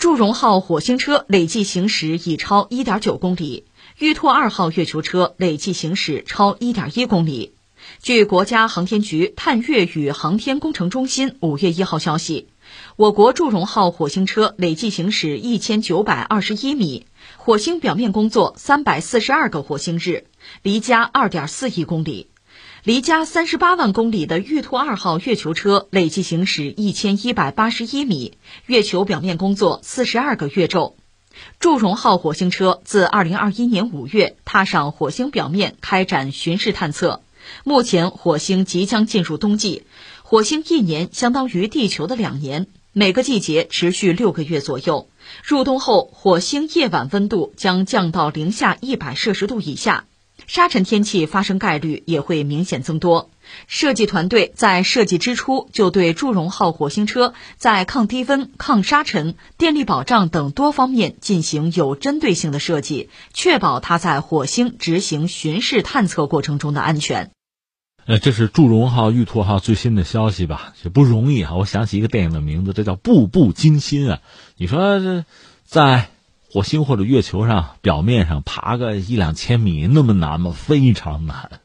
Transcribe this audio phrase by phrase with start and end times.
[0.00, 3.66] 祝融号火星车累计行驶已超1.9公里，
[3.98, 7.52] 玉兔二号月球车累计行驶超1.1公里。
[8.02, 12.48] 据国家航天局探月与航天工程中心五月一号消息，
[12.96, 17.04] 我国祝融号火星车累计行驶一千九百二十一米，
[17.36, 20.24] 火星表面工作三百四十二个火星日，
[20.62, 22.29] 离家二点四亿公里。
[22.82, 30.94] 离家三十八万公里的玉兔二号月球车累计行驶一千一百八十一米，月球表面工作四十二个月昼。
[31.58, 37.20] 祝融号火星车自二零二一年五月踏上火星表面开展巡视探测。
[37.64, 39.82] 目前，火星即将进入冬季，
[40.22, 45.06] 火星一年相当于地球的两年，每个季节持续六个月左右。
[45.44, 50.06] 入冬后，火星夜晚温度将降到零下一百摄氏度以下。
[50.46, 53.30] 沙尘天气发生概率也会明显增多。
[53.66, 67.32] 设计团队在设计之初就对祝融号火星车在抗低温、抗沙尘、电力保障等多方面进行有针对性的设计，确保它在火星执行巡视探测过程中的安全。
[68.06, 70.72] 呃，这是祝融号、玉兔号最新的消息吧？
[70.84, 71.54] 也不容易啊！
[71.56, 74.20] 我想起一个电影的名字，这叫《步步惊心》啊！
[74.56, 75.24] 你说这
[75.64, 76.08] 在。
[76.52, 80.52] 火星或者月球上表面上爬个一两千米那么难吗？
[80.52, 81.60] 非常难。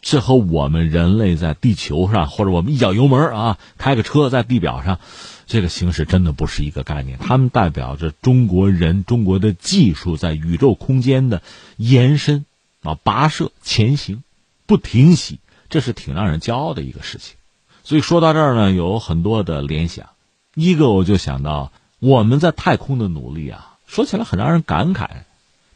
[0.00, 5.00] 这和我们人类在地球上或者我们一脚油门啊开个车在地表上，
[5.46, 7.18] 这个形式真的不是一个概念。
[7.18, 11.42] 他们代表着中国人中国的技术在宇宙空间的
[11.76, 12.46] 延伸
[12.82, 14.22] 啊跋涉前行
[14.66, 17.34] 不停息，这是挺让人骄傲的一个事情。
[17.82, 20.10] 所以说到这儿呢，有很多的联想。
[20.54, 23.77] 一个我就想到我们在太空的努力啊。
[23.88, 25.08] 说起来很让人感慨，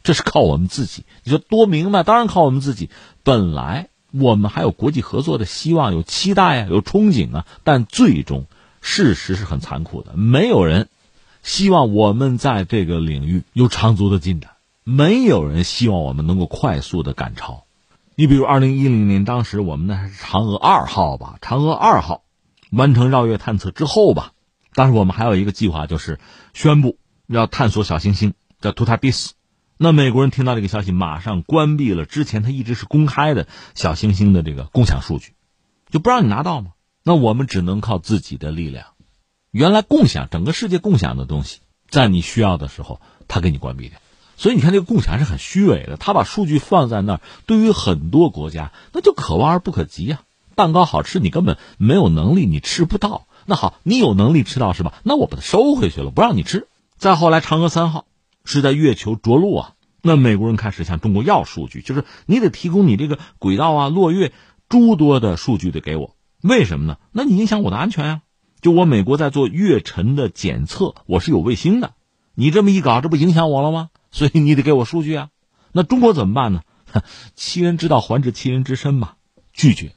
[0.03, 1.03] 这是靠我们自己。
[1.23, 2.03] 你说多明白？
[2.03, 2.89] 当然靠我们自己。
[3.23, 7.45] 本来我们还有国际合作的希望，有期待啊，有憧憬啊。
[7.63, 8.45] 但最终，
[8.81, 10.15] 事实是很残酷的。
[10.15, 10.89] 没有人
[11.41, 14.51] 希望我们在这个领域有长足的进展，
[14.83, 17.63] 没有人希望我们能够快速的赶超。
[18.15, 21.37] 你比如二零一零年，当时我们那是嫦娥二号吧？
[21.41, 22.21] 嫦娥二号
[22.69, 24.33] 完成绕月探测之后吧，
[24.75, 26.19] 当时我们还有一个计划，就是
[26.53, 26.97] 宣布。
[27.27, 29.33] 要探索小行星叫图塔蒂斯，
[29.77, 35.33] 那美国人听到这个消息，马上关闭了之前他一直是公开的小行星的这个共享数据，
[35.89, 36.71] 就不让你拿到吗？
[37.03, 38.87] 那我们只能靠自己的力量。
[39.51, 43.99] 原来共享整个世界共享的东西，在你需要的时候，他给你关闭掉。
[44.35, 45.95] 所以你看，这个共享是很虚伪的。
[45.95, 50.23] 他把数据放在那儿，对于很多国家，那就可望而不可及啊。
[50.55, 53.27] 蛋糕好吃，你根本没有能力，你吃不到。
[53.45, 54.93] 那好，你有能力吃到是吧？
[55.03, 56.67] 那我把它收回去了，不让你吃。
[57.03, 58.05] 再后来，嫦娥三号
[58.45, 59.73] 是在月球着陆啊。
[60.01, 64.31] 那美国人开始向中国要数据，就是你得提供你这个轨道啊、落月
[64.69, 66.15] 诸多的数据得给我。
[66.41, 66.97] 为什么呢？
[67.11, 68.21] 那你影响我的安全呀。
[68.61, 71.91] 就我美国在做月尘的检测，我是有卫星的。
[72.35, 73.89] 你这么一搞，这不影响我了吗？
[74.11, 75.27] 所以你得给我数据啊。
[75.73, 76.61] 那中国怎么办呢？
[77.35, 79.15] 欺人之道还治其人之身嘛，
[79.51, 79.91] 拒绝。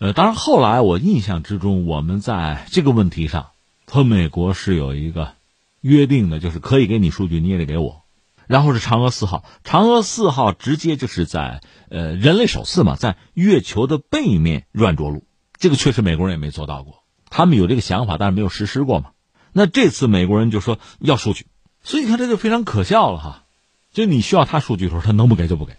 [0.00, 3.50] 呃，当然后来我印象之中，我们在这个问题上
[3.86, 5.37] 和美国是有一个。
[5.80, 8.02] 约定的就是可以给你数据，你也得给我。
[8.46, 15.26] 然后是嫦娥四号，嫦娥四号直接就是在呃人类首次嘛，在月球的背面软着陆，
[15.58, 17.04] 这个确实美国人也没做到过。
[17.28, 19.10] 他们有这个想法，但是没有实施过嘛。
[19.52, 21.46] 那这次美国人就说要数据，
[21.82, 23.44] 所以你看这就非常可笑了哈。
[23.92, 25.74] 就你需要他数据的时候，他能不给就不给；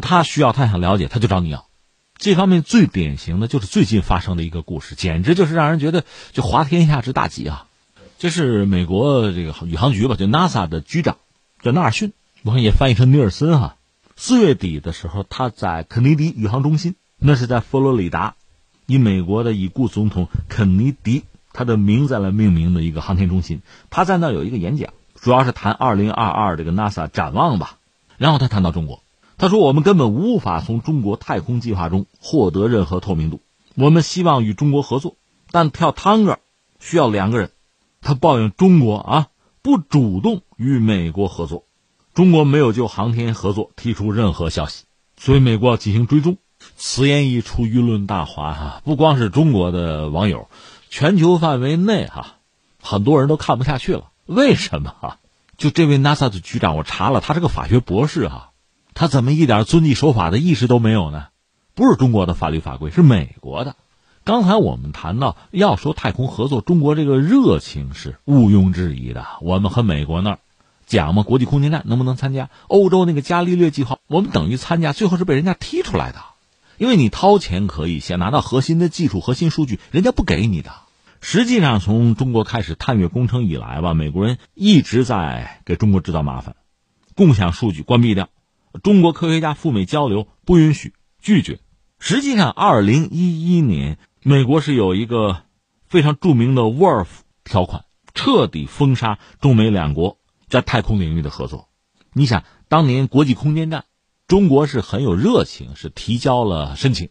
[0.00, 1.66] 他需要他想了解，他就找你要。
[2.16, 7.66] 这方面最典型的就是最近发生的一个故事，简直就是让人觉得就滑天下之大稽啊。
[8.24, 11.18] 这是美国这个宇航局吧，就 NASA 的局长
[11.60, 13.76] 叫纳尔逊，我看也翻译成尼尔森哈。
[14.16, 18.36] 四月底的时候，他在肯尼迪宇航中心，那是在佛罗里达，
[18.86, 23.60] 以美国的已故总统肯尼迪他的名字来命名的一个航天中心。
[23.90, 27.76] 他在那有一个演讲，主要是谈二零二二这个 NASA 展望吧。
[28.16, 29.02] 然后他谈到中国，
[29.36, 33.42] 他说我们根本无法从中国太空计划中获得任何透明度。
[33.74, 35.16] 我们希望与中国合作，
[35.50, 36.38] 但跳 Tango
[36.80, 37.50] 需要两个人。
[38.04, 39.26] 他抱怨中国啊
[39.62, 41.64] 不主动与美国合作，
[42.12, 44.84] 中国没有就航天合作提出任何消息，
[45.16, 46.36] 所以美国要进行追踪。
[46.76, 50.48] 此言一出，舆论大哗哈，不光是中国的网友，
[50.90, 52.36] 全球范围内哈，
[52.80, 54.10] 很多人都看不下去了。
[54.26, 55.18] 为什么哈？
[55.56, 58.50] 就这位 NASA 的局长，我查了，他是个法学博士哈，
[58.92, 61.28] 他怎么一点遵纪守法的意识都没有呢？
[61.74, 63.76] 不是中国的法律法规，是美国的。
[64.24, 69.26] 刚才我们谈到要说太空合作，中国这个热情是毋庸置疑的。
[69.42, 70.38] 我们和美国那儿
[70.86, 72.48] 讲嘛，国际空间站能不能参加？
[72.66, 76.20] 欧洲那个伽利略计划，我们等于参加，最后是被人家踢出来的。
[76.78, 80.72] 因为你掏钱可以，想拿到核心的技术、核心数据，人家不给你的。
[81.20, 86.56] 实际上，从中国开始探月工程以来吧，美国人一直在给中国制造麻烦，
[87.14, 88.30] 共享数据关闭掉，
[88.82, 91.58] 中国科学家赴美交流不允许，拒绝。
[92.00, 95.42] 实际上，二零一一年，美国是有一个
[95.84, 97.08] 非常著名的 WRF
[97.44, 97.84] 条款，
[98.14, 100.16] 彻底封杀中美两国
[100.48, 101.68] 在太空领域的合作。
[102.14, 103.84] 你想，当年国际空间站，
[104.26, 107.10] 中国是很有热情，是提交了申请，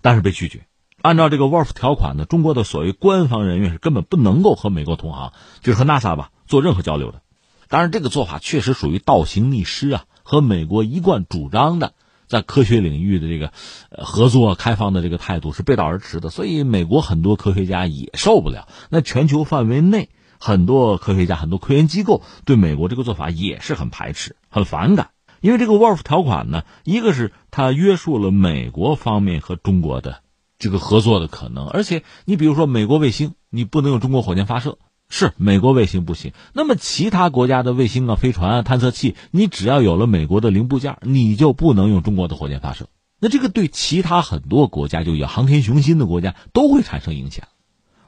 [0.00, 0.66] 但是被拒绝。
[1.02, 7.20] 按照这个 WRF 条款呢，中国的所谓官方人员是根本不能够和美国同行，就是和 NASA 吧做任何交流的。
[7.68, 11.92] 当然，这个做法确实属于倒行逆施啊，和美国一贯主张的
[12.26, 13.52] 在科学领域的这个
[13.90, 16.30] 合作开放的这个态度是背道而驰的。
[16.30, 18.68] 所以，美国很多科学家也受不了。
[18.90, 25.10] 那全球范围内很多科学家、很多科研机构对美国这个做法也是很排斥、很反感，
[25.40, 30.20] 因为这个 WRF 条款呢，一个是它约束了美国方面和中国的。
[30.56, 34.78] 这个合作的可能，而且你比如说美国卫星，你不能用中国火箭发射，
[35.16, 36.32] 是美国卫星不行。
[36.54, 42.88] 那么其他国家的卫星啊、飞船啊、探测器，你只要有了美国的零部件，你就不能用中国的火箭发射。
[43.20, 47.46] 那这个对其他很多国家，就有航天雄心的国家都会产生影响。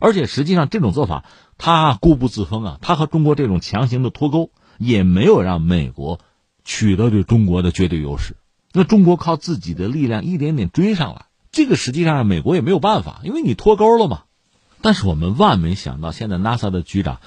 [0.01, 1.25] 而且实际上这种做法，
[1.59, 6.19] 它固步自封啊，它和中国这种强行的脱钩，也没有让美国
[6.65, 8.35] 取得对中国的绝对优势。
[8.73, 11.27] 那中国靠自己的力量一点点追上来。
[11.53, 14.25] 这个实际上美国也没有办法，因为你脱钩了嘛。
[14.87, 17.19] 但是我们万没想到，现在 NASA 的局长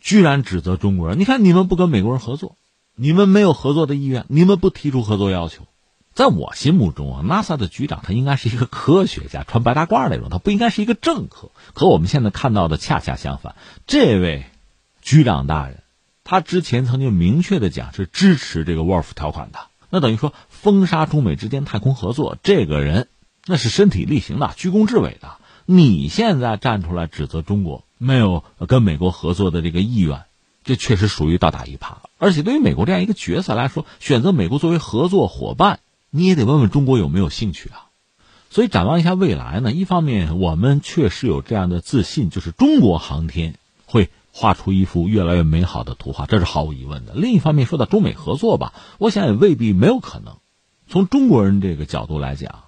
[0.00, 2.56] 居然指责中国人：“你看，你们不跟美国人合作，
[2.96, 5.68] 你们没有合作的意愿，你们不提出合作要求。”
[6.14, 11.52] 在我心目中啊，NASA 的局长他应该是一个科学家，穿白大褂那种，他不应该是一个政客。
[11.74, 13.54] 可我们现在看到的恰恰相反，
[13.86, 14.46] 这位
[15.00, 15.84] 局长大人，
[16.24, 19.60] 他之前曾经明确的讲是支持这个 WRF 条款的，
[19.90, 23.06] 那等于说封杀中美之间太空合作，这个人。
[23.46, 25.38] 那是身体力行的，居功至伟的。
[25.72, 30.24] 你现在站出来指责中国没有跟美国合作的这个意愿，
[30.64, 31.98] 这确实属于倒打一耙。
[32.18, 35.78] 而且对于美国这样一个角色来说，选择美国作为合作伙伴，
[36.10, 37.86] 你也得问问中国有没有兴趣啊。
[38.50, 43.54] 所以展望一下未来呢，一方面我们确实有这样的自信，就是中国航天
[43.86, 47.12] 会画出一幅越来越美好的图画，这是毫无疑问的。
[47.14, 50.38] 另一方面，说到中美合作吧，我想也未必没有可能。
[50.88, 52.64] 从中国人这个角度来讲。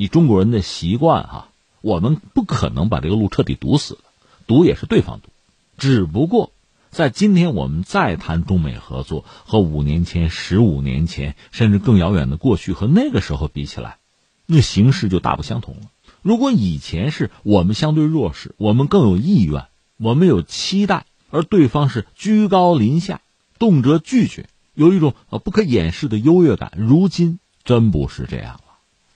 [0.00, 1.47] 以中国人的习惯哈，
[1.80, 3.98] 我们不可能把这个路彻底堵死，
[4.46, 5.28] 堵也是对方堵。
[5.76, 6.52] 只不过，
[6.90, 13.98] 在今天我们再谈中美合作，和五年前、十五年前，甚至更遥远的过去和那个时候比起来，
[14.46, 15.82] 那形势就大不相同了。
[16.22, 19.66] 如果以前是我们相对弱势，我们更有意愿，
[19.98, 23.20] 我们有期待，而对方是居高临下，
[23.58, 26.72] 动辄拒绝，有一种呃不可掩饰的优越感。
[26.76, 28.60] 如今真不是这样。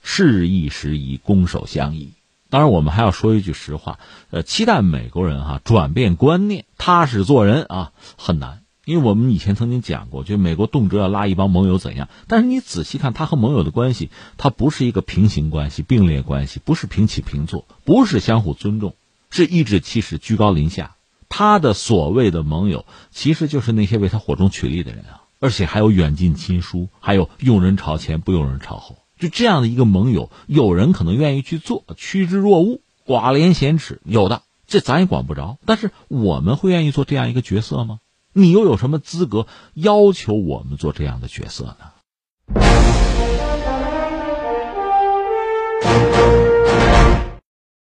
[0.01, 2.13] 事易时移，攻守相宜。
[2.53, 3.97] 当然，我们还要说一句实话，
[4.29, 8.61] 呃，期待美国人哈转变观念，踏实做人啊，很难。
[8.85, 18.93] 因为我们以前曾经讲过，就美国动辄要拉一帮盟友怎样，但是你仔细看他和盟友的关系，他不是一个平行关系、并列关系，不是平起平坐，不是相互尊重，
[19.31, 20.95] 是颐指气使、居高临下。
[21.29, 28.97] 他的所谓的盟友，其实就是那些为他火中取栗的人啊，而且还有远近亲疏，还有用人朝前，不用人朝后。
[29.19, 35.57] 就这样的一个盟友，有人可能愿意去做，趋之若鹜，寡廉鲜耻，有的这咱也管不着。
[35.65, 37.99] 但是我们会愿意做这样一个角色吗？
[38.33, 41.92] 你又有什么资格要求我们做这样的角色呢？